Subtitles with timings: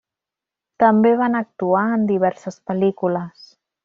[0.83, 3.45] També van actuar en diverses pel·lícules.